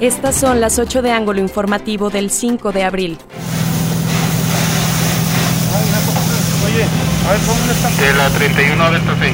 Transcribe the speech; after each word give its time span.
Estas 0.00 0.34
son 0.34 0.60
las 0.60 0.78
8 0.78 1.00
de 1.00 1.10
ángulo 1.10 1.40
informativo 1.40 2.10
del 2.10 2.30
5 2.30 2.70
de 2.70 2.84
abril. 2.84 3.18
Oye, 6.66 6.84
a 7.26 7.32
ver, 7.32 7.40
¿dónde 7.46 7.72
está? 7.72 7.88
De 7.88 8.12
la 8.12 8.28
31 8.28 8.90
Delta 8.90 9.16
6. 9.18 9.32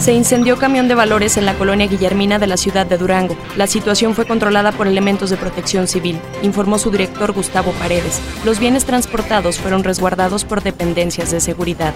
Se 0.00 0.14
incendió 0.14 0.56
camión 0.56 0.88
de 0.88 0.94
valores 0.94 1.36
en 1.36 1.44
la 1.44 1.58
colonia 1.58 1.88
Guillermina 1.88 2.38
de 2.38 2.46
la 2.46 2.56
ciudad 2.56 2.86
de 2.86 2.96
Durango. 2.96 3.36
La 3.58 3.66
situación 3.66 4.14
fue 4.14 4.24
controlada 4.24 4.72
por 4.72 4.86
elementos 4.86 5.28
de 5.28 5.36
protección 5.36 5.86
civil, 5.86 6.18
informó 6.40 6.78
su 6.78 6.90
director 6.90 7.32
Gustavo 7.32 7.72
Paredes. 7.72 8.18
Los 8.46 8.60
bienes 8.60 8.86
transportados 8.86 9.58
fueron 9.58 9.84
resguardados 9.84 10.46
por 10.46 10.62
dependencias 10.62 11.30
de 11.32 11.40
seguridad. 11.40 11.92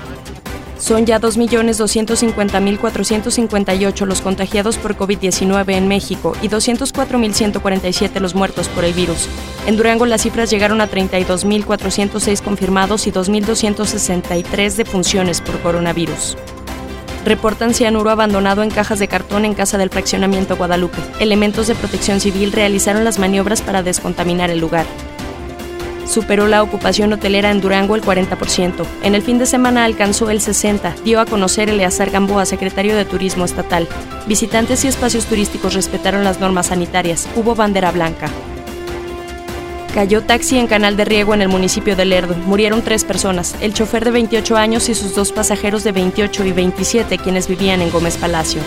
Son 0.78 1.06
ya 1.06 1.20
2.250.458 1.20 4.06
los 4.06 4.20
contagiados 4.20 4.77
por 4.77 4.97
COVID-19 4.97 5.74
en 5.74 5.88
México 5.88 6.34
y 6.42 6.48
204.147 6.48 8.20
los 8.20 8.34
muertos 8.34 8.69
por 8.69 8.84
el 8.84 8.92
virus. 8.92 9.28
En 9.66 9.77
Durango 9.77 10.06
las 10.06 10.23
cifras 10.23 10.50
llegaron 10.50 10.80
a 10.80 10.91
32.406 10.91 12.42
confirmados 12.42 13.06
y 13.06 13.12
2.263 13.12 14.74
defunciones 14.74 15.41
por 15.41 15.60
coronavirus. 15.60 16.37
Reportan 17.25 17.72
cianuro 17.72 18.11
abandonado 18.11 18.62
en 18.62 18.70
cajas 18.70 18.98
de 18.98 19.09
cartón 19.09 19.47
en 19.47 19.55
casa 19.55 19.78
del 19.78 19.88
fraccionamiento 19.88 20.56
Guadalupe. 20.56 20.98
Elementos 21.20 21.69
de 21.69 21.75
protección 21.75 22.20
civil 22.20 22.52
realizaron 22.52 23.05
las 23.05 23.19
maniobras 23.19 23.62
para 23.62 23.83
descontaminar 23.83 24.50
el 24.50 24.59
lugar 24.59 24.84
superó 26.06 26.46
la 26.46 26.62
ocupación 26.62 27.12
hotelera 27.12 27.50
en 27.50 27.60
Durango 27.60 27.94
el 27.96 28.02
40%. 28.02 28.84
En 29.02 29.14
el 29.14 29.22
fin 29.22 29.38
de 29.38 29.46
semana 29.46 29.84
alcanzó 29.84 30.30
el 30.30 30.40
60%, 30.40 30.94
dio 31.04 31.20
a 31.20 31.27
conocer 31.27 31.68
Eleazar 31.68 32.10
Gamboa, 32.10 32.46
secretario 32.46 32.96
de 32.96 33.05
Turismo 33.05 33.44
Estatal. 33.44 33.88
Visitantes 34.27 34.84
y 34.84 34.88
espacios 34.88 35.27
turísticos 35.27 35.74
respetaron 35.74 36.24
las 36.24 36.41
normas 36.41 36.66
sanitarias. 36.66 37.28
Hubo 37.36 37.55
bandera 37.55 37.91
blanca. 37.91 38.28
Cayó 39.94 40.22
taxi 40.22 40.58
en 40.58 40.66
canal 40.66 40.96
de 40.96 41.05
riego 41.05 41.34
en 41.34 41.42
el 41.42 41.48
municipio 41.48 41.94
de 41.94 42.05
Lerdo. 42.05 42.34
Murieron 42.46 42.83
tres 42.83 43.05
personas, 43.05 43.55
el 43.61 43.74
chofer 43.74 44.05
de 44.05 44.11
28 44.11 44.56
años 44.56 44.89
y 44.89 44.94
sus 44.94 45.14
dos 45.14 45.30
pasajeros 45.30 45.84
de 45.84 45.92
28 45.92 46.44
y 46.46 46.52
27, 46.52 47.18
quienes 47.18 47.46
vivían 47.46 47.80
en 47.80 47.91
Gómez 47.91 48.16
Palacio 48.16 48.61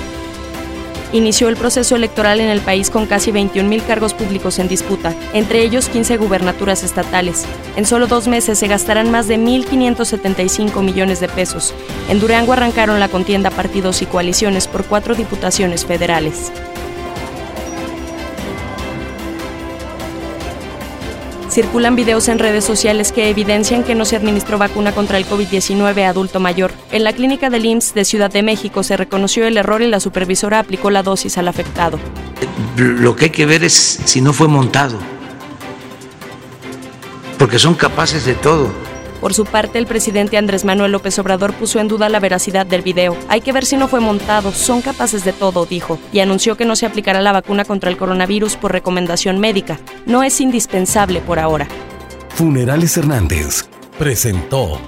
inició 1.12 1.50
el 1.50 1.58
proceso 1.58 1.96
electoral 1.96 2.40
en 2.40 2.50
el 2.50 2.62
país 2.62 2.90
con 2.90 3.06
casi 3.06 3.32
21.000 3.32 3.86
cargos 3.86 4.14
públicos 4.14 4.60
en 4.60 4.68
disputa, 4.68 5.16
entre 5.34 5.62
ellos 5.62 5.90
15 5.90 6.18
gubernaturas 6.18 6.84
estatales. 6.84 7.46
En 7.76 7.86
solo 7.86 8.08
dos 8.08 8.28
meses 8.28 8.60
se 8.60 8.68
gastarán 8.68 9.12
más 9.12 9.28
de 9.28 9.38
1.575 9.38 10.84
millones 10.84 11.20
de 11.20 11.28
pesos. 11.28 11.74
En 12.10 12.20
Durango 12.20 12.54
arrancaron 12.54 13.00
la 13.00 13.10
contienda 13.10 13.50
partidos 13.52 14.02
y 14.02 14.06
coaliciones 14.06 14.68
por 14.68 14.86
cuatro 14.86 15.16
diputaciones 15.16 15.86
federales. 15.86 16.52
Circulan 21.58 21.96
videos 21.96 22.28
en 22.28 22.38
redes 22.38 22.64
sociales 22.64 23.12
que 23.12 23.32
evidencian 23.32 23.84
que 23.84 23.96
no 23.96 24.06
se 24.06 24.16
administró 24.16 24.60
vacuna 24.60 24.92
contra 24.92 25.18
el 25.18 25.26
COVID-19 25.26 26.04
a 26.04 26.10
adulto 26.10 26.40
mayor. 26.40 26.72
En 26.92 27.04
la 27.04 27.14
clínica 27.14 27.50
del 27.50 27.66
IMSS 27.66 27.96
de 27.96 28.06
Ciudad 28.06 28.30
de 28.30 28.44
México 28.44 28.84
se 28.84 28.96
reconoció 28.96 29.44
el 29.48 29.58
error 29.58 29.82
y 29.82 29.88
la 29.88 30.00
supervisora 30.00 30.60
aplicó 30.60 30.92
la 30.92 31.02
dosis 31.02 31.36
al 31.40 31.48
afectado. 31.48 31.98
Lo 32.76 33.16
que 33.16 33.26
hay 33.26 33.32
que 33.32 33.48
ver 33.48 33.64
es 33.64 33.74
si 33.74 34.22
no 34.22 34.34
fue 34.34 34.48
montado, 34.48 35.00
porque 37.40 37.58
son 37.58 37.74
capaces 37.74 38.24
de 38.28 38.36
todo. 38.36 38.70
Por 39.22 39.34
su 39.34 39.46
parte, 39.46 39.80
el 39.80 39.88
presidente 39.88 40.38
Andrés 40.38 40.64
Manuel 40.64 40.92
López 40.92 41.18
Obrador 41.20 41.54
puso 41.54 41.80
en 41.80 41.88
duda 41.88 42.10
la 42.10 42.20
veracidad 42.20 42.66
del 42.66 42.82
video. 42.82 43.18
Hay 43.30 43.42
que 43.42 43.52
ver 43.52 43.66
si 43.66 43.78
no 43.78 43.88
fue 43.88 44.00
montado, 44.00 44.52
son 44.52 44.82
capaces 44.82 45.24
de 45.24 45.34
todo, 45.34 45.66
dijo, 45.66 46.00
y 46.12 46.20
anunció 46.20 46.56
que 46.56 46.66
no 46.66 46.76
se 46.76 46.86
aplicará 46.86 47.22
la 47.22 47.32
vacuna 47.32 47.66
contra 47.66 47.90
el 47.90 47.98
coronavirus 47.98 48.56
por 48.58 48.72
recomendación 48.72 49.40
médica. 49.40 49.80
No 50.06 50.24
es 50.24 50.40
indispensable 50.40 51.22
por 51.22 51.40
ahora. 51.40 51.68
Funerales 52.30 52.96
Hernández 52.98 53.68
presentó 53.98 54.80